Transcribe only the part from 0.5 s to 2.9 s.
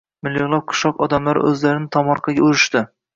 qishloq odamlari o‘zlarini tomorqalarga urishdi